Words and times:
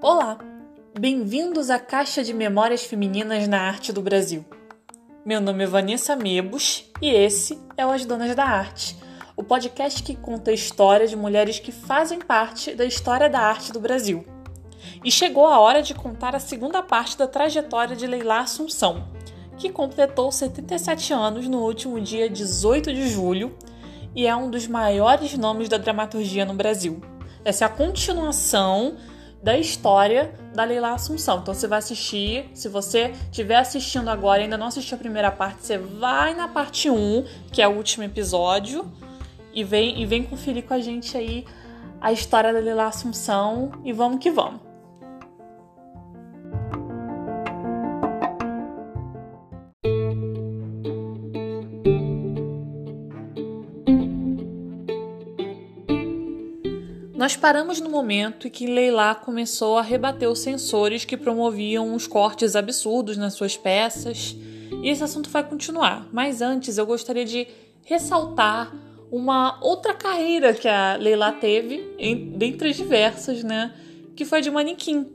Olá, 0.00 0.38
bem-vindos 0.98 1.68
à 1.68 1.78
Caixa 1.78 2.24
de 2.24 2.32
Memórias 2.32 2.84
Femininas 2.84 3.46
na 3.46 3.60
Arte 3.60 3.92
do 3.92 4.00
Brasil. 4.00 4.42
Meu 5.22 5.38
nome 5.38 5.64
é 5.64 5.66
Vanessa 5.66 6.16
Mebos 6.16 6.90
e 7.02 7.10
esse 7.10 7.60
é 7.76 7.84
o 7.84 7.90
As 7.90 8.06
Donas 8.06 8.34
da 8.34 8.46
Arte, 8.46 8.96
o 9.36 9.44
podcast 9.44 10.02
que 10.02 10.16
conta 10.16 10.50
a 10.50 10.54
história 10.54 11.06
de 11.06 11.14
mulheres 11.14 11.58
que 11.58 11.72
fazem 11.72 12.18
parte 12.18 12.74
da 12.74 12.86
história 12.86 13.28
da 13.28 13.40
arte 13.40 13.70
do 13.70 13.80
Brasil. 13.80 14.24
E 15.04 15.10
chegou 15.10 15.46
a 15.46 15.60
hora 15.60 15.82
de 15.82 15.92
contar 15.92 16.34
a 16.34 16.40
segunda 16.40 16.82
parte 16.82 17.18
da 17.18 17.26
trajetória 17.26 17.94
de 17.94 18.06
Leila 18.06 18.38
Assunção, 18.38 19.06
que 19.58 19.68
completou 19.68 20.32
77 20.32 21.12
anos 21.12 21.46
no 21.48 21.58
último 21.58 22.00
dia 22.00 22.30
18 22.30 22.94
de 22.94 23.08
julho 23.10 23.54
e 24.14 24.26
é 24.26 24.34
um 24.34 24.50
dos 24.50 24.66
maiores 24.66 25.36
nomes 25.36 25.68
da 25.68 25.78
dramaturgia 25.78 26.44
no 26.44 26.54
Brasil. 26.54 27.00
Essa 27.44 27.64
é 27.64 27.66
a 27.66 27.70
continuação 27.70 28.96
da 29.42 29.58
história 29.58 30.32
da 30.54 30.62
Leila 30.62 30.92
Assunção. 30.92 31.40
Então 31.40 31.52
você 31.52 31.66
vai 31.66 31.80
assistir, 31.80 32.48
se 32.54 32.68
você 32.68 33.12
estiver 33.30 33.56
assistindo 33.56 34.08
agora 34.08 34.40
e 34.40 34.44
ainda 34.44 34.56
não 34.56 34.68
assistiu 34.68 34.96
a 34.96 34.98
primeira 34.98 35.30
parte, 35.32 35.66
você 35.66 35.78
vai 35.78 36.34
na 36.34 36.46
parte 36.46 36.88
1, 36.88 37.24
que 37.50 37.60
é 37.60 37.66
o 37.66 37.72
último 37.72 38.04
episódio, 38.04 38.90
e 39.52 39.64
vem, 39.64 40.00
e 40.00 40.06
vem 40.06 40.22
conferir 40.22 40.64
com 40.64 40.74
a 40.74 40.80
gente 40.80 41.16
aí 41.16 41.44
a 42.00 42.12
história 42.12 42.52
da 42.52 42.60
Leila 42.60 42.86
Assunção 42.86 43.72
e 43.84 43.92
vamos 43.92 44.20
que 44.20 44.30
vamos. 44.30 44.71
Nós 57.22 57.36
paramos 57.36 57.80
no 57.80 57.88
momento 57.88 58.48
em 58.48 58.50
que 58.50 58.66
Leila 58.66 59.14
começou 59.14 59.78
a 59.78 59.82
rebater 59.82 60.28
os 60.28 60.40
censores 60.40 61.04
que 61.04 61.16
promoviam 61.16 61.94
os 61.94 62.08
cortes 62.08 62.56
absurdos 62.56 63.16
nas 63.16 63.34
suas 63.34 63.56
peças, 63.56 64.36
e 64.82 64.88
esse 64.88 65.04
assunto 65.04 65.30
vai 65.30 65.48
continuar. 65.48 66.08
Mas 66.12 66.42
antes 66.42 66.78
eu 66.78 66.84
gostaria 66.84 67.24
de 67.24 67.46
ressaltar 67.84 68.74
uma 69.08 69.56
outra 69.62 69.94
carreira 69.94 70.52
que 70.52 70.66
a 70.66 70.96
Leila 70.96 71.30
teve, 71.30 71.94
dentre 72.34 72.70
as 72.70 72.76
diversas, 72.76 73.44
né? 73.44 73.72
Que 74.16 74.24
foi 74.24 74.40
de 74.40 74.50
manequim. 74.50 75.06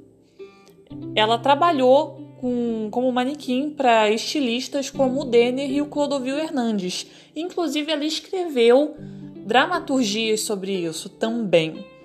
Ela 1.13 1.37
trabalhou 1.37 2.37
com, 2.39 2.87
como 2.89 3.11
manequim 3.11 3.71
para 3.71 4.09
estilistas 4.09 4.89
como 4.89 5.23
o 5.23 5.25
Denner 5.25 5.69
e 5.69 5.81
o 5.81 5.87
Clodovil 5.87 6.37
Hernandes. 6.37 7.05
Inclusive, 7.35 7.91
ela 7.91 8.05
escreveu 8.05 8.95
dramaturgias 9.45 10.39
sobre 10.39 10.71
isso 10.71 11.09
também. 11.09 11.96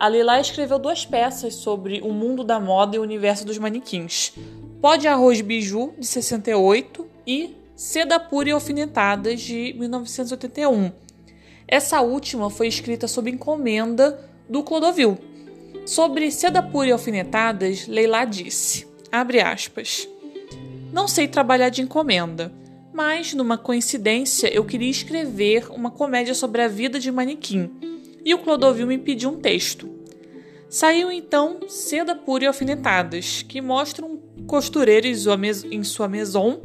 A 0.00 0.08
Lila 0.08 0.40
escreveu 0.40 0.78
duas 0.78 1.04
peças 1.04 1.56
sobre 1.56 2.00
o 2.00 2.10
mundo 2.10 2.42
da 2.42 2.58
moda 2.58 2.96
e 2.96 2.98
o 2.98 3.02
universo 3.02 3.44
dos 3.44 3.58
manequins. 3.58 4.32
Pó 4.80 4.96
de 4.96 5.06
Arroz 5.06 5.42
Biju, 5.42 5.92
de 5.98 6.06
68, 6.06 7.06
e 7.26 7.54
Seda 7.76 8.18
Pura 8.18 8.48
e 8.48 8.52
Alfinetadas, 8.52 9.42
de 9.42 9.74
1981. 9.78 10.90
Essa 11.68 12.00
última 12.00 12.48
foi 12.48 12.66
escrita 12.66 13.06
sob 13.06 13.30
encomenda 13.30 14.26
do 14.48 14.62
Clodovil. 14.62 15.18
Sobre 15.84 16.30
Seda 16.30 16.62
Pura 16.62 16.88
e 16.88 16.92
Alfinetadas, 16.92 17.86
Leila 17.86 18.24
disse, 18.24 18.88
aspas, 19.12 20.08
Não 20.90 21.06
sei 21.06 21.28
trabalhar 21.28 21.68
de 21.68 21.82
encomenda, 21.82 22.50
mas, 22.90 23.34
numa 23.34 23.58
coincidência, 23.58 24.48
eu 24.48 24.64
queria 24.64 24.90
escrever 24.90 25.70
uma 25.70 25.90
comédia 25.90 26.34
sobre 26.34 26.62
a 26.62 26.68
vida 26.68 26.98
de 26.98 27.12
manequim 27.12 27.90
e 28.24 28.34
o 28.34 28.38
Clodovil 28.38 28.86
me 28.86 28.98
pediu 28.98 29.30
um 29.30 29.40
texto. 29.40 30.00
Saiu 30.68 31.10
então 31.10 31.60
Seda 31.68 32.14
Pura 32.14 32.44
e 32.44 32.46
Alfinetadas, 32.46 33.42
que 33.42 33.60
mostram 33.60 34.20
costureiros 34.46 35.26
em 35.70 35.82
sua 35.82 36.06
maison 36.06 36.60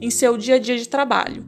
em 0.00 0.10
seu 0.10 0.36
dia 0.36 0.56
a 0.56 0.58
dia 0.58 0.76
de 0.76 0.88
trabalho. 0.88 1.44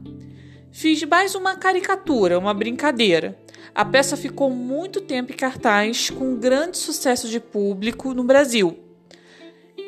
Fiz 0.71 1.03
mais 1.03 1.35
uma 1.35 1.55
caricatura, 1.55 2.39
uma 2.39 2.53
brincadeira. 2.53 3.37
A 3.75 3.85
peça 3.85 4.17
ficou 4.17 4.49
muito 4.49 5.01
tempo 5.01 5.31
em 5.31 5.35
cartaz, 5.35 6.09
com 6.09 6.35
grande 6.35 6.77
sucesso 6.77 7.27
de 7.27 7.39
público 7.39 8.13
no 8.13 8.23
Brasil, 8.23 8.77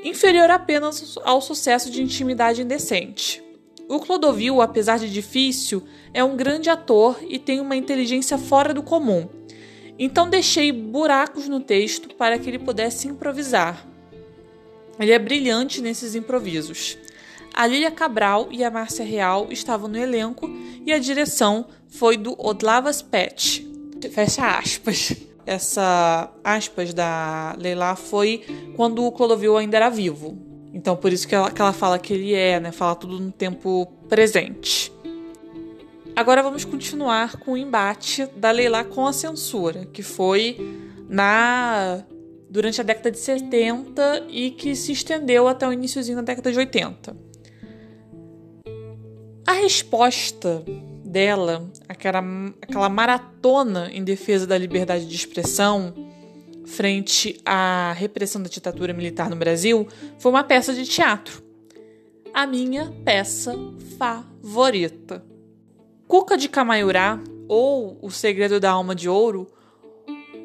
inferior 0.03 0.49
apenas 0.51 1.17
ao 1.23 1.41
sucesso 1.41 1.89
de 1.89 2.03
Intimidade 2.03 2.61
Indecente. 2.61 3.43
O 3.89 3.99
Clodovil, 3.99 4.61
apesar 4.61 4.99
de 4.99 5.09
difícil, 5.09 5.83
é 6.13 6.23
um 6.23 6.37
grande 6.37 6.69
ator 6.69 7.19
e 7.27 7.39
tem 7.39 7.59
uma 7.59 7.75
inteligência 7.75 8.37
fora 8.37 8.73
do 8.73 8.83
comum 8.83 9.27
então 10.03 10.27
deixei 10.27 10.71
buracos 10.71 11.47
no 11.47 11.59
texto 11.59 12.15
para 12.15 12.39
que 12.39 12.49
ele 12.49 12.57
pudesse 12.57 13.07
improvisar. 13.07 13.85
Ele 14.99 15.11
é 15.11 15.19
brilhante 15.19 15.79
nesses 15.79 16.15
improvisos. 16.15 16.97
A 17.53 17.67
Lília 17.67 17.91
Cabral 17.91 18.47
e 18.49 18.63
a 18.63 18.71
Márcia 18.71 19.05
Real 19.05 19.47
estavam 19.51 19.87
no 19.87 19.97
elenco 19.97 20.49
e 20.85 20.91
a 20.91 20.97
direção 20.97 21.67
foi 21.87 22.17
do 22.17 22.35
Odlavas 22.39 23.03
Pet. 23.03 23.69
Fecha 24.11 24.57
aspas. 24.57 25.15
Essa 25.45 26.31
aspas 26.43 26.93
da 26.95 27.55
Leila 27.59 27.95
foi 27.95 28.43
quando 28.75 29.05
o 29.05 29.11
Clodovil 29.11 29.55
ainda 29.55 29.77
era 29.77 29.89
vivo. 29.89 30.35
Então 30.73 30.95
por 30.95 31.13
isso 31.13 31.27
que 31.27 31.35
ela, 31.35 31.51
que 31.51 31.61
ela 31.61 31.73
fala 31.73 31.99
que 31.99 32.13
ele 32.13 32.33
é, 32.33 32.59
né? 32.59 32.71
Fala 32.71 32.95
tudo 32.95 33.19
no 33.19 33.31
tempo 33.31 33.85
presente. 34.09 34.90
Agora 36.15 36.43
vamos 36.43 36.65
continuar 36.65 37.37
com 37.37 37.53
o 37.53 37.57
embate 37.57 38.25
da 38.35 38.51
Leila 38.51 38.83
com 38.83 39.07
a 39.07 39.13
censura, 39.13 39.85
que 39.85 40.03
foi 40.03 40.57
na 41.09 42.03
durante 42.49 42.81
a 42.81 42.83
década 42.83 43.09
de 43.09 43.17
70 43.17 44.25
e 44.29 44.51
que 44.51 44.75
se 44.75 44.91
estendeu 44.91 45.47
até 45.47 45.65
o 45.65 45.71
iníciozinho 45.71 46.17
da 46.17 46.23
década 46.23 46.51
de 46.51 46.57
80. 46.57 47.15
A 49.47 49.53
resposta 49.53 50.61
dela, 51.03 51.71
aquela, 51.87 52.21
aquela 52.61 52.89
maratona 52.89 53.89
em 53.93 54.03
defesa 54.03 54.45
da 54.45 54.57
liberdade 54.57 55.05
de 55.05 55.15
expressão 55.15 55.93
frente 56.65 57.39
à 57.45 57.93
repressão 57.93 58.43
da 58.43 58.49
ditadura 58.49 58.93
militar 58.93 59.29
no 59.29 59.35
Brasil, 59.35 59.87
foi 60.19 60.31
uma 60.31 60.43
peça 60.43 60.73
de 60.73 60.85
teatro. 60.85 61.41
A 62.33 62.45
minha 62.45 62.93
peça 63.05 63.55
favorita. 63.97 65.23
Cuca 66.11 66.35
de 66.37 66.49
Camaiurá, 66.49 67.21
ou 67.47 67.97
O 68.01 68.11
Segredo 68.11 68.59
da 68.59 68.69
Alma 68.69 68.93
de 68.93 69.07
Ouro, 69.07 69.47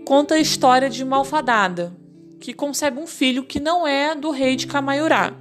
conta 0.05 0.37
a 0.37 0.39
história 0.39 0.89
de 0.89 1.03
uma 1.03 1.17
alfadada 1.17 1.93
que 2.39 2.55
concebe 2.55 3.01
um 3.01 3.07
filho 3.09 3.43
que 3.43 3.59
não 3.59 3.85
é 3.85 4.15
do 4.15 4.31
rei 4.31 4.55
de 4.55 4.69
Camaiurá, 4.69 5.35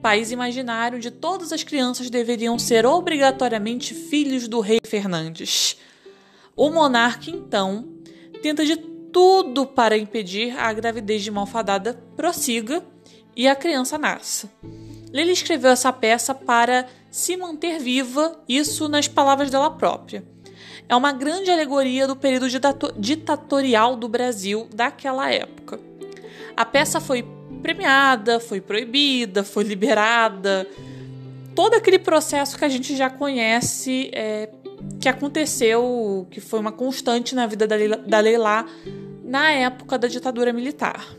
país 0.00 0.30
imaginário 0.30 0.98
onde 0.98 1.10
todas 1.10 1.52
as 1.52 1.64
crianças 1.64 2.08
deveriam 2.08 2.56
ser 2.56 2.86
obrigatoriamente 2.86 3.94
filhos 3.94 4.46
do 4.46 4.60
rei 4.60 4.78
Fernandes. 4.86 5.76
O 6.54 6.70
monarca, 6.70 7.28
então, 7.28 7.98
tenta 8.40 8.64
de 8.64 8.76
tudo 8.76 9.66
para 9.66 9.98
impedir 9.98 10.56
a 10.56 10.72
gravidez 10.72 11.24
de 11.24 11.32
Malfadada 11.32 12.00
prossiga 12.14 12.80
e 13.34 13.48
a 13.48 13.56
criança 13.56 13.98
nasça. 13.98 14.48
Lili 15.12 15.32
escreveu 15.32 15.70
essa 15.70 15.92
peça 15.92 16.32
para 16.32 16.86
se 17.14 17.36
manter 17.36 17.78
viva, 17.78 18.40
isso 18.48 18.88
nas 18.88 19.06
palavras 19.06 19.48
dela 19.48 19.70
própria. 19.70 20.24
É 20.88 20.96
uma 20.96 21.12
grande 21.12 21.48
alegoria 21.48 22.08
do 22.08 22.16
período 22.16 22.48
ditatorial 22.98 23.94
do 23.94 24.08
Brasil 24.08 24.66
daquela 24.74 25.30
época. 25.30 25.78
A 26.56 26.64
peça 26.64 27.00
foi 27.00 27.24
premiada, 27.62 28.40
foi 28.40 28.60
proibida, 28.60 29.44
foi 29.44 29.62
liberada. 29.62 30.68
Todo 31.54 31.74
aquele 31.74 32.00
processo 32.00 32.58
que 32.58 32.64
a 32.64 32.68
gente 32.68 32.96
já 32.96 33.08
conhece, 33.08 34.10
é, 34.12 34.48
que 35.00 35.08
aconteceu, 35.08 36.26
que 36.32 36.40
foi 36.40 36.58
uma 36.58 36.72
constante 36.72 37.32
na 37.32 37.46
vida 37.46 37.64
da 37.64 37.76
Leila, 37.76 37.96
da 37.96 38.18
Leila 38.18 38.66
na 39.22 39.52
época 39.52 39.96
da 39.96 40.08
ditadura 40.08 40.52
militar. 40.52 41.14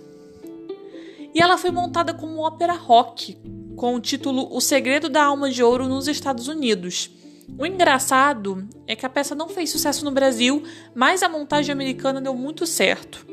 E 1.33 1.41
ela 1.41 1.57
foi 1.57 1.71
montada 1.71 2.13
como 2.13 2.41
ópera 2.41 2.73
rock, 2.73 3.37
com 3.75 3.95
o 3.95 3.99
título 3.99 4.47
O 4.51 4.61
Segredo 4.61 5.09
da 5.09 5.23
Alma 5.23 5.49
de 5.49 5.61
Ouro 5.63 5.87
nos 5.87 6.07
Estados 6.07 6.47
Unidos. 6.47 7.11
O 7.57 7.65
engraçado 7.65 8.67
é 8.87 8.95
que 8.95 9.05
a 9.05 9.09
peça 9.09 9.35
não 9.35 9.47
fez 9.47 9.69
sucesso 9.69 10.03
no 10.03 10.11
Brasil, 10.11 10.63
mas 10.95 11.21
a 11.21 11.29
montagem 11.29 11.71
americana 11.71 12.19
deu 12.19 12.33
muito 12.33 12.65
certo. 12.65 13.25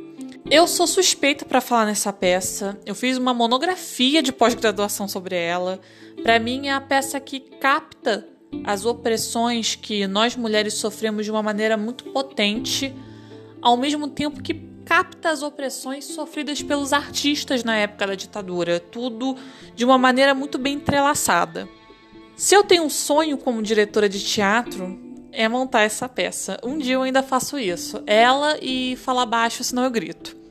Eu 0.50 0.66
sou 0.66 0.86
suspeita 0.86 1.44
para 1.46 1.60
falar 1.60 1.86
nessa 1.86 2.12
peça. 2.12 2.78
Eu 2.84 2.94
fiz 2.94 3.16
uma 3.16 3.32
monografia 3.32 4.22
de 4.22 4.32
pós-graduação 4.32 5.08
sobre 5.08 5.34
ela. 5.34 5.80
Para 6.22 6.38
mim 6.38 6.66
é 6.66 6.72
a 6.72 6.80
peça 6.80 7.18
que 7.18 7.40
capta 7.40 8.28
as 8.64 8.84
opressões 8.84 9.74
que 9.74 10.06
nós 10.06 10.36
mulheres 10.36 10.74
sofremos 10.74 11.24
de 11.24 11.30
uma 11.30 11.42
maneira 11.42 11.76
muito 11.76 12.04
potente, 12.12 12.94
ao 13.62 13.76
mesmo 13.78 14.08
tempo 14.08 14.42
que 14.42 14.71
capta 14.84 15.30
as 15.30 15.42
opressões 15.42 16.04
sofridas 16.04 16.62
pelos 16.62 16.92
artistas 16.92 17.64
na 17.64 17.76
época 17.76 18.06
da 18.06 18.14
ditadura, 18.14 18.80
tudo 18.80 19.36
de 19.74 19.84
uma 19.84 19.98
maneira 19.98 20.34
muito 20.34 20.58
bem 20.58 20.74
entrelaçada. 20.74 21.68
Se 22.36 22.54
eu 22.54 22.64
tenho 22.64 22.84
um 22.84 22.90
sonho 22.90 23.38
como 23.38 23.62
diretora 23.62 24.08
de 24.08 24.20
teatro, 24.22 24.98
é 25.30 25.48
montar 25.48 25.82
essa 25.82 26.08
peça. 26.08 26.58
Um 26.62 26.78
dia 26.78 26.94
eu 26.94 27.02
ainda 27.02 27.22
faço 27.22 27.58
isso. 27.58 28.02
Ela 28.06 28.58
e 28.60 28.96
falar 28.96 29.26
baixo, 29.26 29.64
senão 29.64 29.84
eu 29.84 29.90
grito. 29.90 30.41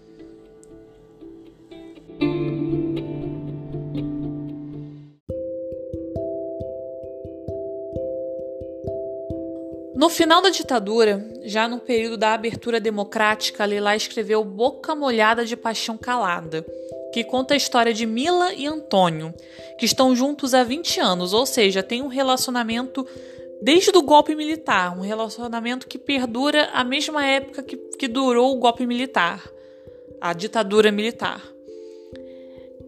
No 10.01 10.09
final 10.09 10.41
da 10.41 10.49
ditadura, 10.49 11.23
já 11.43 11.67
no 11.67 11.77
período 11.77 12.17
da 12.17 12.33
abertura 12.33 12.79
democrática, 12.79 13.67
Lila 13.67 13.95
escreveu 13.95 14.43
Boca 14.43 14.95
Molhada 14.95 15.45
de 15.45 15.55
Paixão 15.55 15.95
Calada, 15.95 16.65
que 17.13 17.23
conta 17.23 17.53
a 17.53 17.57
história 17.57 17.93
de 17.93 18.07
Mila 18.07 18.51
e 18.51 18.65
Antônio, 18.65 19.31
que 19.77 19.85
estão 19.85 20.15
juntos 20.15 20.55
há 20.55 20.63
20 20.63 20.99
anos, 20.99 21.33
ou 21.33 21.45
seja, 21.45 21.83
tem 21.83 22.01
um 22.01 22.07
relacionamento 22.07 23.05
desde 23.61 23.95
o 23.95 24.01
golpe 24.01 24.33
militar, 24.33 24.97
um 24.97 25.01
relacionamento 25.01 25.87
que 25.87 25.99
perdura 25.99 26.71
a 26.73 26.83
mesma 26.83 27.23
época 27.23 27.61
que, 27.61 27.77
que 27.77 28.07
durou 28.07 28.55
o 28.55 28.59
golpe 28.59 28.87
militar, 28.87 29.47
a 30.19 30.33
ditadura 30.33 30.91
militar. 30.91 31.43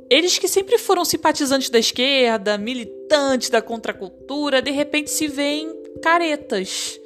Eles 0.09 0.39
que 0.39 0.47
sempre 0.47 0.79
foram 0.79 1.05
simpatizantes 1.05 1.69
da 1.69 1.77
esquerda, 1.77 2.57
militantes 2.57 3.51
da 3.51 3.61
contracultura, 3.61 4.63
de 4.63 4.71
repente 4.71 5.11
se 5.11 5.27
veem 5.27 5.71
caretas 6.01 6.99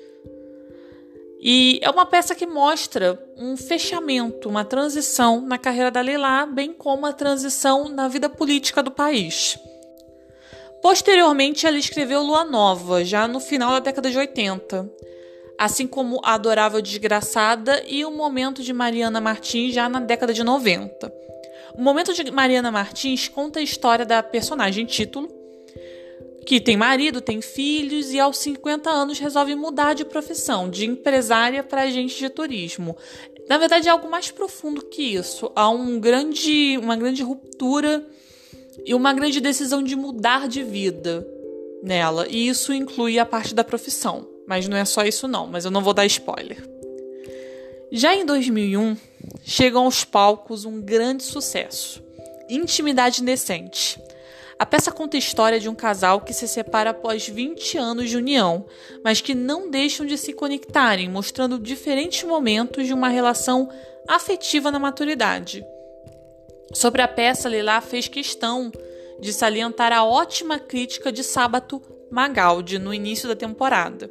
e 1.40 1.80
é 1.84 1.90
uma 1.90 2.06
peça 2.06 2.34
que 2.34 2.48
mostra 2.48 3.20
um 3.38 3.56
fechamento, 3.56 4.50
uma 4.50 4.66
transição 4.66 5.40
na 5.42 5.58
carreira 5.58 5.92
da 5.92 6.02
Leila, 6.02 6.46
bem 6.48 6.74
como 6.74 7.06
a 7.06 7.14
transição 7.14 7.88
na 7.90 8.08
vida 8.08 8.28
política 8.28 8.82
do 8.82 8.90
país. 8.90 9.58
Posteriormente, 10.82 11.68
ela 11.68 11.78
escreveu 11.78 12.24
Lua 12.24 12.44
Nova, 12.44 13.04
já 13.04 13.28
no 13.28 13.40
final 13.40 13.72
da 13.72 13.80
década 13.80 14.10
de 14.10 14.18
80, 14.18 14.90
assim 15.58 15.86
como 15.86 16.20
A 16.24 16.34
Adorável 16.34 16.82
Desgraçada 16.82 17.84
e 17.88 18.04
O 18.04 18.12
Momento 18.12 18.64
de 18.64 18.74
Mariana 18.74 19.22
Martins, 19.22 19.74
já 19.74 19.88
na 19.88 20.00
década 20.00 20.34
de 20.34 20.44
90. 20.44 21.12
O 21.76 21.82
Momento 21.82 22.14
de 22.14 22.32
Mariana 22.32 22.72
Martins 22.72 23.28
conta 23.28 23.60
a 23.60 23.62
história 23.62 24.06
da 24.06 24.24
personagem 24.24 24.86
título, 24.86 25.30
que 26.48 26.62
tem 26.62 26.78
marido, 26.78 27.20
tem 27.20 27.42
filhos 27.42 28.14
e 28.14 28.20
aos 28.22 28.38
50 28.38 28.90
anos 28.90 29.20
resolve 29.20 29.54
mudar 29.54 29.94
de 29.94 30.06
profissão, 30.06 30.70
de 30.70 30.86
empresária 30.86 31.62
para 31.62 31.82
agente 31.82 32.18
de 32.18 32.30
turismo. 32.30 32.96
Na 33.50 33.58
verdade, 33.58 33.90
é 33.90 33.92
algo 33.92 34.10
mais 34.10 34.32
profundo 34.32 34.86
que 34.86 35.02
isso. 35.02 35.52
Há 35.54 35.70
um 35.70 36.00
grande, 36.00 36.78
uma 36.82 36.96
grande 36.96 37.22
ruptura 37.22 38.02
e 38.86 38.94
uma 38.96 39.12
grande 39.12 39.42
decisão 39.42 39.84
de 39.84 39.94
mudar 39.98 40.48
de 40.48 40.64
vida 40.64 41.28
nela. 41.84 42.26
E 42.30 42.48
isso 42.48 42.72
inclui 42.72 43.20
a 43.20 43.26
parte 43.26 43.54
da 43.54 43.64
profissão. 43.64 44.26
Mas 44.48 44.70
não 44.70 44.78
é 44.78 44.86
só 44.86 45.04
isso, 45.04 45.28
não. 45.28 45.48
Mas 45.48 45.66
eu 45.66 45.72
não 45.72 45.82
vou 45.82 45.94
dar 45.94 46.06
spoiler. 46.06 46.66
Já 47.92 48.16
em 48.16 48.26
2001, 48.26 48.96
chegam 49.44 49.84
aos 49.84 50.06
palcos 50.06 50.64
um 50.64 50.80
grande 50.80 51.24
sucesso: 51.24 52.02
Intimidade 52.50 53.22
Indecente 53.22 54.00
a 54.60 54.66
peça 54.66 54.92
conta 54.92 55.16
a 55.16 55.20
história 55.20 55.60
de 55.60 55.70
um 55.70 55.76
casal 55.76 56.22
que 56.22 56.34
se 56.34 56.48
separa 56.48 56.90
após 56.90 57.28
20 57.28 57.78
anos 57.78 58.10
de 58.10 58.18
união, 58.18 58.66
mas 59.04 59.22
que 59.22 59.36
não 59.36 59.70
deixam 59.70 60.06
de 60.06 60.18
se 60.18 60.34
conectarem, 60.34 61.10
mostrando 61.10 61.60
diferentes 61.60 62.24
momentos 62.24 62.88
de 62.88 62.94
uma 62.94 63.10
relação 63.10 63.70
afetiva 64.08 64.72
na 64.72 64.80
maturidade. 64.80 65.64
Sobre 66.74 67.02
a 67.02 67.08
peça, 67.08 67.48
Lila 67.48 67.80
fez 67.82 68.08
questão 68.08 68.72
de 69.20 69.32
salientar 69.32 69.94
a 69.94 70.04
ótima 70.04 70.60
crítica 70.60 71.12
de 71.12 71.24
Sábato 71.24 71.82
Magaldi 72.10 72.80
no 72.80 72.94
início 72.94 73.28
da 73.28 73.36
temporada. 73.36 74.10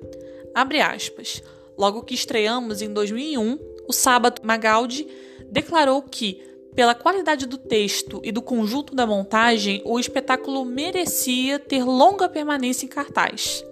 Abre 0.54 0.80
aspas. 0.80 1.42
Logo 1.76 2.02
que 2.02 2.14
estreamos 2.14 2.80
em 2.80 2.92
2001, 2.92 3.58
o 3.86 3.92
Sábato 3.92 4.46
Magaldi 4.46 5.06
declarou 5.50 6.02
que 6.02 6.42
pela 6.76 6.94
qualidade 6.94 7.46
do 7.46 7.56
texto 7.56 8.20
e 8.22 8.30
do 8.30 8.42
conjunto 8.42 8.94
da 8.94 9.06
montagem, 9.06 9.80
o 9.86 9.98
espetáculo 9.98 10.62
merecia 10.62 11.58
ter 11.58 11.82
longa 11.82 12.28
permanência 12.28 12.84
em 12.84 12.88
cartaz. 12.88 13.64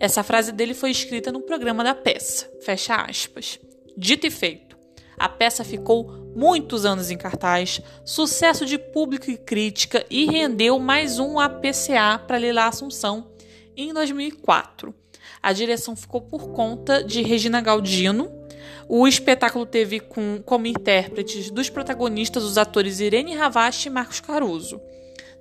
Essa 0.00 0.22
frase 0.22 0.50
dele 0.50 0.72
foi 0.72 0.90
escrita 0.90 1.30
no 1.30 1.42
programa 1.42 1.84
da 1.84 1.94
peça. 1.94 2.50
Fecha 2.62 2.96
aspas. 2.96 3.60
Dito 3.94 4.26
e 4.26 4.30
feito. 4.30 4.74
A 5.18 5.28
peça 5.28 5.62
ficou 5.62 6.32
muitos 6.34 6.86
anos 6.86 7.10
em 7.10 7.16
cartaz, 7.16 7.82
sucesso 8.06 8.64
de 8.64 8.78
público 8.78 9.30
e 9.30 9.36
crítica 9.36 10.04
e 10.10 10.24
rendeu 10.24 10.78
mais 10.78 11.18
um 11.18 11.38
APCA 11.38 12.18
para 12.26 12.38
Lila 12.38 12.66
Assunção 12.66 13.32
em 13.76 13.92
2004. 13.92 14.94
A 15.42 15.52
direção 15.52 15.94
ficou 15.94 16.22
por 16.22 16.48
conta 16.52 17.04
de 17.04 17.22
Regina 17.22 17.60
Galdino, 17.60 18.43
o 18.88 19.06
espetáculo 19.06 19.66
teve 19.66 20.00
com, 20.00 20.42
como 20.44 20.66
intérpretes 20.66 21.50
dos 21.50 21.70
protagonistas 21.70 22.44
os 22.44 22.58
atores 22.58 23.00
Irene 23.00 23.34
Ravache 23.34 23.88
e 23.88 23.92
Marcos 23.92 24.20
Caruso. 24.20 24.80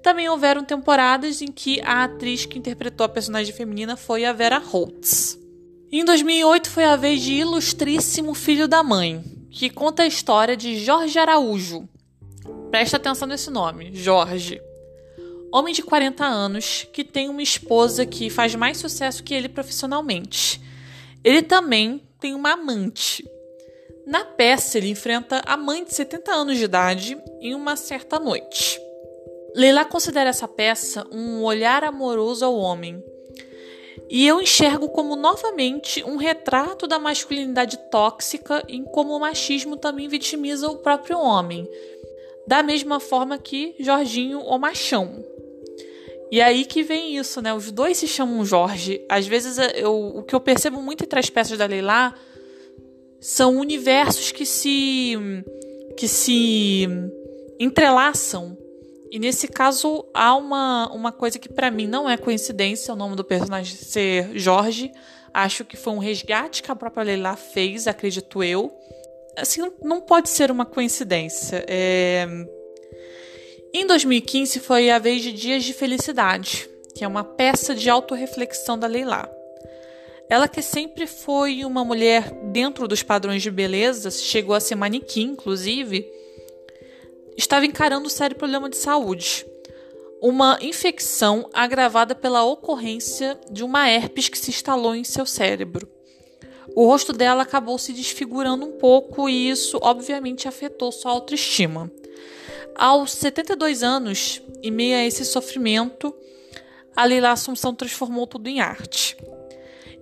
Também 0.02 0.28
houveram 0.28 0.64
temporadas 0.64 1.42
em 1.42 1.48
que 1.48 1.81
a 1.81 2.04
atriz 2.04 2.46
que 2.46 2.60
interpretou 2.60 3.06
a 3.06 3.10
personagem 3.10 3.54
feminina 3.54 3.96
foi 3.96 4.25
a 4.25 4.34
Vera 4.34 4.58
Holtz. 4.58 5.40
Em 5.92 6.04
2008 6.04 6.70
foi 6.70 6.84
a 6.84 6.96
vez 6.96 7.22
de 7.22 7.34
Ilustríssimo 7.34 8.34
Filho 8.34 8.68
da 8.68 8.84
Mãe, 8.84 9.24
que 9.52 9.70
conta 9.70 10.04
a 10.04 10.08
história 10.08 10.58
de 10.58 10.78
Jorge 10.78 11.18
Araújo. 11.20 11.88
Presta 12.72 12.98
atenção 12.98 13.28
nesse 13.28 13.52
nome, 13.52 13.92
Jorge. 13.94 14.60
Homem 15.52 15.72
de 15.72 15.84
40 15.84 16.25
anos 16.25 16.88
que 16.92 17.04
tem 17.04 17.30
uma 17.30 17.44
esposa 17.44 18.08
que 18.08 18.31
faz 18.31 18.56
mais 18.56 18.78
sucesso 18.80 19.24
que 19.24 19.36
ele 19.36 19.48
profissionalmente. 19.48 20.60
Ele 21.24 21.44
também 21.44 22.02
tem 22.24 22.34
uma 22.34 22.54
amante. 22.54 23.30
Na 24.08 24.24
peça, 24.24 24.78
ele 24.78 24.88
enfrenta 24.88 25.42
a 25.46 25.58
mãe 25.58 25.84
de 25.84 25.94
70 25.94 26.31
anos 26.31 26.58
de 26.58 26.64
idade 26.64 27.22
em 27.42 27.54
uma 27.54 27.75
certa 27.75 28.18
noite. 28.18 28.80
Leila 29.54 29.84
considera 29.84 30.30
essa 30.30 30.48
peça 30.48 31.06
um 31.12 31.44
olhar 31.44 31.84
amoroso 31.84 32.46
ao 32.46 32.56
homem. 32.56 33.04
E 34.10 34.25
eu 34.25 34.42
enxergo 34.42 34.88
como 34.88 35.18
novamente 35.18 36.02
um 36.06 36.16
retrato 36.16 36.88
da 36.88 36.98
masculinidade 36.98 37.78
tóxica 37.92 38.64
em 38.70 38.86
como 38.86 39.14
o 39.14 39.20
machismo 39.20 39.75
também 39.75 40.08
vitimiza 40.08 40.70
o 40.70 40.78
próprio 40.78 41.20
homem. 41.20 41.70
Da 42.48 42.64
mesma 42.64 43.02
forma 43.02 43.38
que 43.38 43.75
Jorginho 43.80 44.40
o 44.40 44.58
machão. 44.58 45.25
E 46.34 46.42
aí 46.42 46.66
que 46.66 46.82
vem 46.82 47.16
isso, 47.16 47.44
né? 47.44 47.54
Os 47.54 47.72
dois 47.72 47.96
se 47.96 48.08
chamam 48.08 48.44
Jorge. 48.44 49.06
Às 49.08 49.28
vezes 49.28 49.56
eu, 49.76 49.94
o 49.94 50.24
que 50.24 50.34
eu 50.34 50.40
percebo 50.40 50.82
muito 50.82 51.04
entre 51.04 51.20
as 51.20 51.30
peças 51.30 51.60
da 51.60 51.68
Leila 51.68 52.12
são 53.22 53.58
universos 53.58 54.32
que 54.32 54.44
se 54.44 55.16
que 55.96 56.08
se 56.08 56.88
entrelaçam. 57.60 58.58
E 59.12 59.20
nesse 59.20 59.48
caso 59.48 60.04
há 60.12 60.36
uma, 60.36 60.92
uma 60.92 61.12
coisa 61.12 61.38
que 61.38 61.48
para 61.48 61.70
mim 61.70 61.86
não 61.86 62.10
é 62.10 62.18
coincidência, 62.18 62.92
o 62.96 62.98
nome 62.98 63.16
do 63.16 63.24
personagem 63.24 63.75
ser 63.75 64.32
Jorge. 64.34 64.92
Acho 65.32 65.63
que 65.63 65.78
foi 65.78 65.94
um 65.94 66.00
resgate 66.00 66.63
que 66.63 66.72
a 66.72 66.75
própria 66.75 67.04
Leila 67.04 67.36
fez, 67.36 67.86
acredito 67.86 68.44
eu. 68.44 68.75
Assim, 69.38 69.62
não, 69.62 69.74
não 69.84 70.02
pode 70.02 70.30
ser 70.30 70.50
uma 70.50 70.66
coincidência. 70.66 71.63
É 71.68 72.28
em 73.74 73.88
2015 73.88 74.60
foi 74.60 74.92
a 74.92 75.00
vez 75.00 75.24
de 75.24 75.34
Dias 75.34 75.63
de 75.63 75.74
Felicidade, 75.74 76.70
que 76.96 77.03
é 77.03 77.08
uma 77.08 77.24
peça 77.24 77.74
de 77.74 77.89
autorreflexão 77.89 78.77
da 78.77 78.86
Leila. 78.86 79.27
Ela 80.30 80.48
que 80.48 80.62
sempre 80.62 81.08
foi 81.08 81.65
uma 81.65 81.84
mulher 81.84 82.32
dentro 82.51 82.88
dos 82.88 83.01
padrões 83.01 83.42
de 83.42 83.50
beleza, 83.50 84.12
chegou 84.12 84.53
a 84.53 84.60
ser 84.60 84.75
manequim, 84.75 85.32
inclusive, 85.32 86.08
estava 87.36 87.65
encarando 87.65 88.06
um 88.06 88.10
sério 88.10 88.36
problema 88.36 88.70
de 88.70 88.77
saúde. 88.77 89.44
Uma 90.22 90.60
infecção 90.62 91.50
agravada 91.51 92.13
pela 92.13 92.44
ocorrência 92.44 93.39
de 93.51 93.63
uma 93.63 93.89
herpes 93.89 94.30
que 94.30 94.38
se 94.38 94.51
instalou 94.51 94.96
em 94.96 95.03
seu 95.03 95.25
cérebro. 95.25 95.89
O 96.75 96.86
rosto 96.86 97.12
dela 97.12 97.42
acabou 97.42 97.77
se 97.80 97.92
desfigurando 97.92 98.65
um 98.65 98.74
pouco 98.74 99.27
e 99.27 99.50
isso, 99.50 99.80
obviamente, 99.82 100.48
afetou 100.48 100.92
sua 100.92 101.12
autoestima. 101.12 101.92
Aos 102.75 103.12
72 103.12 103.84
anos, 103.84 104.42
em 104.62 104.72
meio 104.72 104.98
a 104.98 105.06
esse 105.06 105.24
sofrimento, 105.25 106.15
a 106.96 107.06
Leila 107.06 107.32
Assunção 107.32 107.74
transformou 107.74 108.25
tudo 108.25 108.48
em 108.48 108.60
arte. 108.60 109.18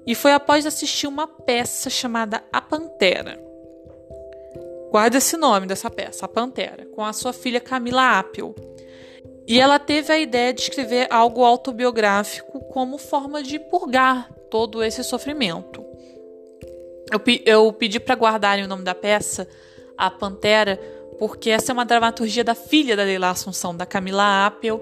E 0.05 0.15
foi 0.15 0.33
após 0.33 0.65
assistir 0.65 1.07
uma 1.07 1.27
peça 1.27 1.89
chamada 1.89 2.43
A 2.51 2.61
Pantera. 2.61 3.39
Guarda 4.89 5.17
esse 5.17 5.37
nome 5.37 5.67
dessa 5.67 5.89
peça, 5.89 6.25
A 6.25 6.29
Pantera, 6.29 6.85
com 6.87 7.03
a 7.03 7.13
sua 7.13 7.33
filha 7.33 7.59
Camila 7.59 8.19
Apple. 8.19 8.53
E 9.47 9.59
ela 9.59 9.79
teve 9.79 10.11
a 10.11 10.19
ideia 10.19 10.53
de 10.53 10.61
escrever 10.61 11.07
algo 11.11 11.43
autobiográfico 11.43 12.59
como 12.65 12.97
forma 12.97 13.43
de 13.43 13.59
purgar 13.59 14.31
todo 14.49 14.83
esse 14.83 15.03
sofrimento. 15.03 15.85
Eu, 17.11 17.21
eu 17.45 17.73
pedi 17.73 17.99
para 17.99 18.15
guardarem 18.15 18.63
o 18.63 18.67
nome 18.67 18.83
da 18.83 18.95
peça, 18.95 19.47
A 19.97 20.09
Pantera, 20.09 20.79
porque 21.21 21.51
essa 21.51 21.71
é 21.71 21.73
uma 21.73 21.85
dramaturgia 21.85 22.43
da 22.43 22.55
filha 22.55 22.95
da 22.95 23.03
Leila 23.03 23.29
Assunção, 23.29 23.77
da 23.77 23.85
Camila 23.85 24.47
Apple. 24.47 24.81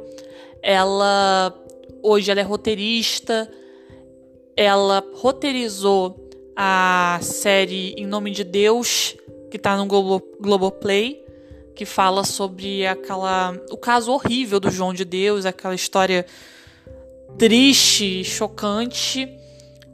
Ela 0.63 1.53
hoje 2.01 2.31
ela 2.31 2.39
é 2.39 2.43
roteirista, 2.43 3.51
ela 4.55 5.03
roteirizou 5.15 6.29
a 6.55 7.19
série 7.21 7.93
Em 7.97 8.05
Nome 8.05 8.31
de 8.31 8.45
Deus, 8.45 9.17
que 9.51 9.57
está 9.57 9.75
no 9.75 9.85
Globo, 9.85 10.25
Globoplay, 10.39 11.21
que 11.75 11.83
fala 11.85 12.23
sobre 12.23 12.87
aquela 12.87 13.53
o 13.69 13.75
caso 13.75 14.09
horrível 14.09 14.61
do 14.61 14.71
João 14.71 14.93
de 14.93 15.03
Deus, 15.03 15.45
aquela 15.45 15.75
história 15.75 16.25
triste, 17.37 18.23
chocante. 18.23 19.27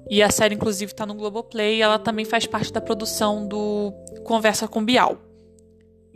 E 0.08 0.22
a 0.22 0.30
série, 0.30 0.54
inclusive, 0.54 0.92
está 0.92 1.08
no 1.08 1.16
Globoplay. 1.16 1.82
Ela 1.82 1.98
também 1.98 2.24
faz 2.24 2.46
parte 2.46 2.72
da 2.72 2.80
produção 2.80 3.48
do 3.48 3.92
Conversa 4.24 4.68
com 4.68 4.86
Bial. 4.86 5.18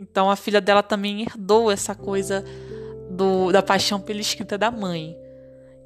Então 0.00 0.30
a 0.30 0.36
filha 0.36 0.60
dela 0.60 0.82
também 0.82 1.20
herdou 1.22 1.70
essa 1.70 1.94
coisa 1.94 2.42
do, 3.10 3.52
da 3.52 3.62
paixão 3.62 4.00
pela 4.00 4.20
escrita 4.20 4.56
da 4.56 4.70
mãe. 4.70 5.14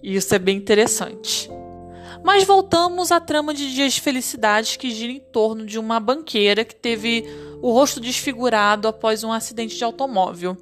E 0.03 0.15
isso 0.15 0.33
é 0.35 0.39
bem 0.39 0.57
interessante. 0.57 1.51
Mas 2.23 2.45
voltamos 2.45 3.11
à 3.11 3.19
trama 3.19 3.53
de 3.53 3.75
Dias 3.75 3.95
de 3.95 4.01
Felicidade 4.01 4.79
que 4.79 4.91
gira 4.91 5.13
em 5.13 5.21
torno 5.21 5.67
de 5.67 5.79
uma 5.79 5.99
banqueira 5.99 6.65
que 6.65 6.75
teve 6.75 7.25
o 7.61 7.73
rosto 7.73 8.01
desfigurado 8.01 8.87
após 8.87 9.25
um 9.25 9.33
acidente 9.33 9.77
de 9.77 9.83
automóvel. 9.83 10.57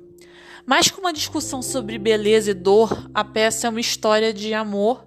Mais 0.65 0.91
que 0.91 0.99
uma 0.99 1.13
discussão 1.13 1.61
sobre 1.61 1.99
beleza 1.99 2.53
e 2.53 2.55
dor, 2.55 3.11
a 3.13 3.25
peça 3.25 3.67
é 3.67 3.71
uma 3.71 3.81
história 3.81 4.33
de 4.33 4.55
amor, 4.55 5.05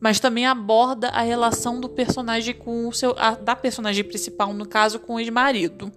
mas 0.00 0.18
também 0.18 0.46
aborda 0.46 1.08
a 1.08 1.20
relação 1.20 1.80
do 1.80 1.88
personagem 1.88 2.54
com 2.54 2.88
o 2.88 2.92
seu 2.92 3.14
a, 3.18 3.32
da 3.32 3.54
personagem 3.54 4.02
principal, 4.02 4.52
no 4.52 4.66
caso 4.66 4.98
com 4.98 5.14
o 5.14 5.20
ex-marido. 5.20 5.92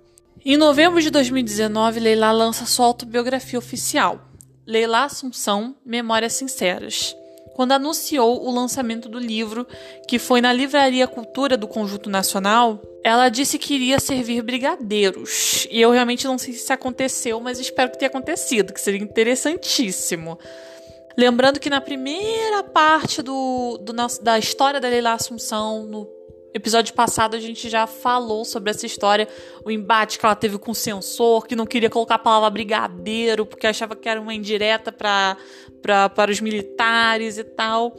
Em 0.46 0.58
novembro 0.58 1.02
de 1.02 1.10
2019, 1.10 2.00
Leila 2.00 2.32
lança 2.32 2.66
sua 2.66 2.86
autobiografia 2.86 3.60
oficial, 3.60 4.22
Leila 4.66 5.04
Assunção 5.04 5.76
Memórias 5.86 6.34
Sinceras 6.34 7.16
quando 7.60 7.74
anunciou 7.74 8.48
o 8.48 8.50
lançamento 8.50 9.10
do 9.10 9.20
livro, 9.20 9.68
que 10.08 10.18
foi 10.18 10.40
na 10.40 10.54
Livraria 10.54 11.06
Cultura 11.06 11.58
do 11.58 11.68
Conjunto 11.68 12.10
Nacional, 12.10 12.82
ela 13.04 13.28
disse 13.28 13.60
que 13.60 13.74
iria 13.74 14.00
servir 14.00 14.42
brigadeiros. 14.42 15.68
E 15.70 15.82
eu 15.82 15.92
realmente 15.92 16.26
não 16.26 16.38
sei 16.38 16.54
se 16.54 16.72
aconteceu, 16.72 17.38
mas 17.42 17.60
espero 17.60 17.92
que 17.92 18.00
tenha 18.00 18.08
acontecido, 18.08 18.72
que 18.72 18.80
seria 18.80 19.02
interessantíssimo. 19.02 20.40
Lembrando 21.18 21.60
que 21.60 21.70
na 21.70 21.82
primeira 21.82 22.64
parte 22.64 23.22
do, 23.22 23.78
do 23.80 23.92
da 24.22 24.40
história 24.40 24.80
da 24.80 24.88
Leila 24.88 25.12
Assunção, 25.12 25.84
no 25.84 26.06
episódio 26.54 26.94
passado 26.94 27.36
a 27.36 27.40
gente 27.40 27.70
já 27.70 27.86
falou 27.86 28.44
sobre 28.44 28.72
essa 28.72 28.86
história, 28.86 29.28
o 29.64 29.70
embate 29.70 30.18
que 30.18 30.26
ela 30.26 30.36
teve 30.36 30.58
com 30.58 30.72
o 30.72 30.76
censor, 30.76 31.46
que 31.46 31.56
não 31.56 31.66
queria 31.66 31.90
colocar 31.90 32.16
a 32.16 32.20
palavra 32.20 32.50
brigadeiro, 32.50 33.46
porque 33.46 33.68
achava 33.68 33.96
que 33.96 34.10
era 34.10 34.20
uma 34.20 34.34
indireta 34.34 34.92
para 34.92 35.38
os 36.30 36.42
militares 36.42 37.38
e 37.38 37.44
tal. 37.44 37.96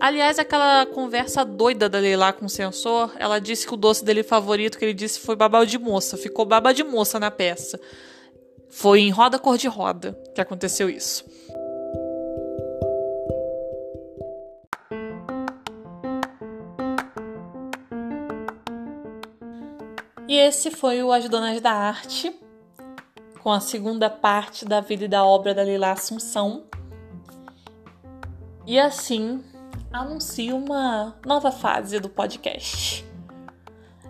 Aliás, 0.00 0.38
aquela 0.38 0.86
conversa 0.86 1.44
doida 1.44 1.88
da 1.88 1.98
Leila 1.98 2.32
com 2.32 2.46
o 2.46 2.48
censor, 2.48 3.12
ela 3.16 3.40
disse 3.40 3.66
que 3.66 3.74
o 3.74 3.76
doce 3.76 4.04
dele 4.04 4.22
favorito 4.22 4.78
que 4.78 4.84
ele 4.84 4.94
disse 4.94 5.18
foi 5.18 5.34
baba 5.34 5.64
de 5.64 5.78
moça, 5.78 6.16
ficou 6.16 6.44
baba 6.44 6.72
de 6.72 6.84
moça 6.84 7.18
na 7.18 7.30
peça. 7.30 7.80
Foi 8.68 9.00
em 9.00 9.10
Roda 9.10 9.38
Cor 9.38 9.56
de 9.58 9.66
Roda 9.66 10.16
que 10.34 10.40
aconteceu 10.40 10.88
isso. 10.88 11.24
E 20.28 20.36
esse 20.36 20.70
foi 20.70 21.02
o 21.02 21.10
As 21.10 21.26
Donas 21.26 21.58
da 21.58 21.72
Arte, 21.72 22.38
com 23.42 23.50
a 23.50 23.60
segunda 23.60 24.10
parte 24.10 24.66
da 24.66 24.78
vida 24.78 25.06
e 25.06 25.08
da 25.08 25.24
obra 25.24 25.54
da 25.54 25.64
Lila 25.64 25.92
Assunção. 25.92 26.64
E 28.66 28.78
assim 28.78 29.42
anuncio 29.90 30.54
uma 30.54 31.16
nova 31.24 31.50
fase 31.50 31.98
do 31.98 32.10
podcast. 32.10 33.06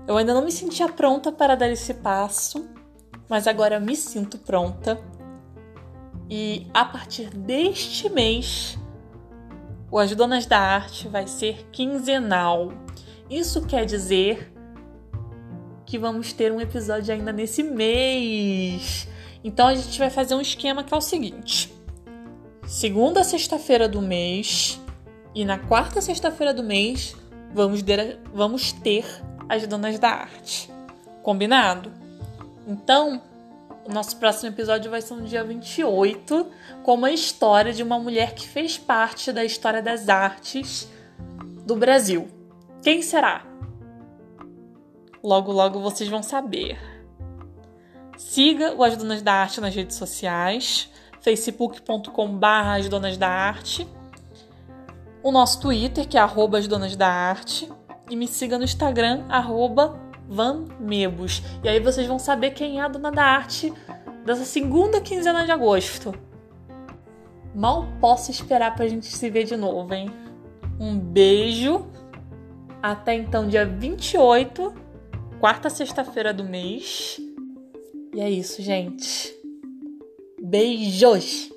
Eu 0.09 0.17
ainda 0.17 0.35
não 0.35 0.45
me 0.45 0.51
sentia 0.51 0.89
pronta 0.89 1.31
para 1.31 1.55
dar 1.55 1.69
esse 1.69 1.95
passo, 1.95 2.69
mas 3.29 3.47
agora 3.47 3.79
me 3.79 3.95
sinto 3.95 4.39
pronta. 4.39 5.01
E 6.29 6.67
a 6.75 6.85
partir 6.85 7.31
deste 7.31 8.09
mês, 8.09 8.77
o 9.89 9.97
As 10.01 10.13
Donas 10.17 10.47
da 10.47 10.59
Arte 10.59 11.07
vai 11.07 11.29
ser 11.29 11.69
quinzenal. 11.71 12.73
Isso 13.31 13.65
quer 13.65 13.85
dizer 13.85 14.58
que 15.88 15.99
vamos 15.99 16.35
ter 16.35 16.52
um 16.52 16.61
episódio 16.61 17.14
ainda 17.14 17.33
nesse 17.33 17.62
mês. 17.62 19.09
Então 19.42 19.66
a 19.66 19.75
gente 19.75 19.99
vai 19.99 20.11
fazer 20.11 20.35
um 20.35 20.40
esquema 20.40 20.85
que 20.85 20.92
é 20.92 20.97
o 20.97 21.00
seguinte: 21.00 21.73
segunda 22.66 23.25
sexta-feira 23.25 23.88
do 23.88 24.02
mês 24.02 24.78
e 25.35 25.47
na 25.47 25.59
quarta 25.59 26.02
sexta-feira 26.02 26.52
do 26.52 26.62
mês 26.62 27.16
vamos 27.54 27.80
ter, 27.80 28.21
vamos 28.35 28.71
ter 28.71 29.07
as 29.49 29.66
donas 29.66 29.99
da 29.99 30.11
arte. 30.11 30.71
Combinado? 31.23 31.90
Então, 32.66 33.23
o 33.87 33.90
nosso 33.90 34.18
próximo 34.18 34.50
episódio 34.50 34.90
vai 34.90 35.00
ser 35.00 35.14
no 35.14 35.23
dia 35.23 35.42
28, 35.42 36.47
com 36.83 36.95
uma 36.95 37.11
história 37.11 37.73
de 37.73 37.83
uma 37.83 37.99
mulher 37.99 38.35
que 38.35 38.47
fez 38.47 38.76
parte 38.76 39.33
da 39.33 39.42
história 39.42 39.80
das 39.80 40.11
artes 40.11 40.87
do 41.64 41.75
Brasil. 41.76 42.28
Quem 42.83 43.00
será? 43.00 43.47
Logo, 45.23 45.53
logo 45.53 45.81
vocês 45.81 46.09
vão 46.09 46.23
saber. 46.23 46.79
Siga 48.17 48.75
o 48.75 48.83
As 48.83 48.97
Donas 48.97 49.23
da 49.23 49.33
Arte 49.33 49.61
nas 49.61 49.75
redes 49.75 49.97
sociais, 49.97 50.91
facebook.com.br 51.21 52.47
As 52.47 52.89
Donas 52.89 53.17
da 53.17 53.29
Arte, 53.29 53.87
o 55.23 55.31
nosso 55.31 55.61
Twitter, 55.61 56.07
que 56.07 56.17
é 56.17 56.21
arroba 56.21 56.59
As 56.59 56.67
Donas 56.67 56.97
da 56.97 57.09
Arte, 57.09 57.69
e 58.11 58.17
me 58.17 58.27
siga 58.27 58.59
no 58.59 58.65
Instagram, 58.65 59.25
arroba 59.29 60.09
vanmebos. 60.29 61.43
E 61.63 61.69
aí 61.69 61.81
vocês 61.81 62.07
vão 62.07 62.19
saber 62.19 62.51
quem 62.51 62.79
é 62.79 62.83
a 62.83 62.89
dona 62.89 63.11
da 63.11 63.25
arte 63.25 63.73
dessa 64.25 64.45
segunda 64.45 65.01
quinzena 65.01 65.45
de 65.45 65.51
agosto. 65.51 66.15
Mal 67.55 67.87
posso 68.01 68.31
esperar 68.31 68.75
pra 68.75 68.87
gente 68.87 69.07
se 69.07 69.31
ver 69.31 69.45
de 69.45 69.57
novo, 69.57 69.93
hein? 69.95 70.11
Um 70.79 70.99
beijo. 70.99 71.87
Até 72.83 73.15
então, 73.15 73.49
dia 73.49 73.67
28 73.67 74.73
quarta 75.38 75.71
sexta-feira 75.71 76.33
do 76.35 76.45
mês. 76.45 77.18
E 78.14 78.21
é 78.21 78.30
isso, 78.30 78.61
gente. 78.62 79.35
Beijos! 80.42 81.50